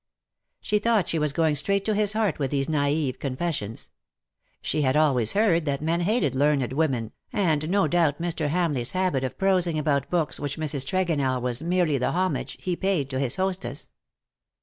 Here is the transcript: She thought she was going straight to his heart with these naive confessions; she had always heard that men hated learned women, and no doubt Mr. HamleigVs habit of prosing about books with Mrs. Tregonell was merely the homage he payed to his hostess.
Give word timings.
She 0.61 0.79
thought 0.79 1.07
she 1.07 1.19
was 1.19 1.31
going 1.31 1.53
straight 1.53 1.85
to 1.85 1.93
his 1.93 2.13
heart 2.13 2.39
with 2.39 2.49
these 2.49 2.67
naive 2.67 3.19
confessions; 3.19 3.91
she 4.59 4.81
had 4.81 4.97
always 4.97 5.33
heard 5.33 5.65
that 5.65 5.79
men 5.79 6.01
hated 6.01 6.33
learned 6.33 6.73
women, 6.73 7.11
and 7.31 7.69
no 7.69 7.87
doubt 7.87 8.19
Mr. 8.19 8.49
HamleigVs 8.49 8.93
habit 8.93 9.23
of 9.23 9.37
prosing 9.37 9.77
about 9.77 10.09
books 10.09 10.39
with 10.39 10.53
Mrs. 10.55 10.87
Tregonell 10.87 11.39
was 11.39 11.61
merely 11.61 11.99
the 11.99 12.13
homage 12.13 12.57
he 12.59 12.75
payed 12.75 13.11
to 13.11 13.19
his 13.19 13.35
hostess. 13.35 13.91